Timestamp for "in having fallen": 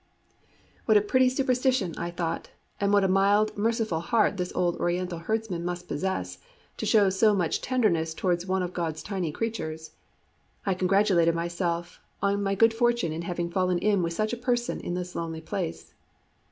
13.13-13.77